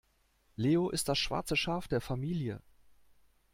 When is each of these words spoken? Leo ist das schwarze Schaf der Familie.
Leo 0.55 0.89
ist 0.89 1.09
das 1.09 1.19
schwarze 1.19 1.55
Schaf 1.55 1.87
der 1.87 2.01
Familie. 2.01 2.63